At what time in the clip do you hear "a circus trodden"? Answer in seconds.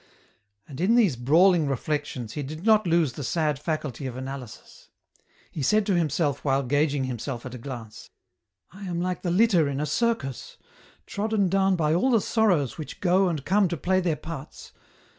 9.79-11.49